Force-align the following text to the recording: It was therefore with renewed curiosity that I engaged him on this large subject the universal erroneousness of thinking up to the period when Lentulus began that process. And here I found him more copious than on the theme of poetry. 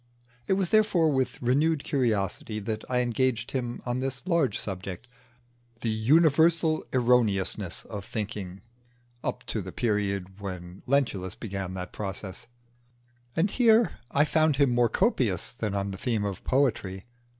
It 0.47 0.53
was 0.53 0.71
therefore 0.71 1.11
with 1.11 1.39
renewed 1.43 1.83
curiosity 1.83 2.57
that 2.61 2.83
I 2.89 3.01
engaged 3.01 3.51
him 3.51 3.83
on 3.85 3.99
this 3.99 4.25
large 4.25 4.57
subject 4.57 5.07
the 5.81 5.91
universal 5.91 6.83
erroneousness 6.91 7.85
of 7.85 8.03
thinking 8.03 8.61
up 9.23 9.43
to 9.45 9.61
the 9.61 9.71
period 9.71 10.39
when 10.39 10.81
Lentulus 10.87 11.35
began 11.35 11.75
that 11.75 11.93
process. 11.93 12.47
And 13.35 13.51
here 13.51 13.99
I 14.09 14.25
found 14.25 14.55
him 14.57 14.71
more 14.71 14.89
copious 14.89 15.51
than 15.53 15.75
on 15.75 15.91
the 15.91 15.99
theme 15.99 16.25
of 16.25 16.43
poetry. 16.43 17.05